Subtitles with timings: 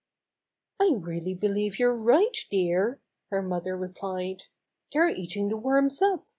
[0.79, 4.45] "I really believe you're right, dear," her mother replied.
[4.91, 6.25] "They're eating the worms up.